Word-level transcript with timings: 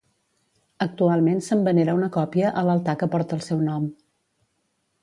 Actualment 0.85 1.43
se'n 1.49 1.61
venera 1.69 1.95
una 1.99 2.09
còpia 2.17 2.53
a 2.63 2.65
l'altar 2.71 2.97
que 3.03 3.11
porta 3.17 3.39
el 3.41 3.47
seu 3.51 3.65
nom. 3.71 3.89